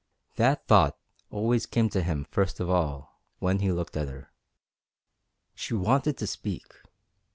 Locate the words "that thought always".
0.35-1.67